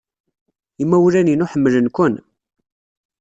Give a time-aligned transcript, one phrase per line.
[0.83, 2.13] Imawlan-inu ḥemmlen-ken.